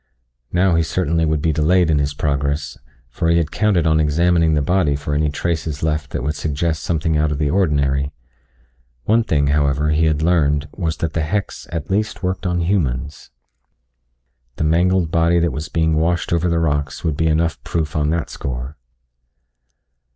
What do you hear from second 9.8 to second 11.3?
he had learned was that the